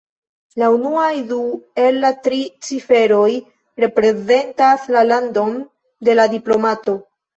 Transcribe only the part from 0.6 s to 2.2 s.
La unuaj du el la